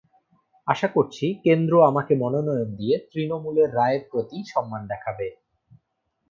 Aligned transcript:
আশা 0.67 0.87
করছি, 0.87 1.25
কেন্দ্র 1.45 1.73
আমাকে 1.85 2.13
মনোনয়ন 2.15 2.69
দিয়ে 2.75 2.95
তৃণমূলের 3.09 3.69
রায়ের 3.73 4.03
প্রতি 4.11 4.37
সম্মান 4.53 4.81
দেখাবে। 4.87 5.27